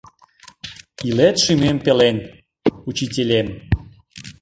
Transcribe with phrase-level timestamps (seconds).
[1.07, 2.17] Илет шӱмем пелен,
[2.89, 3.47] Учителем.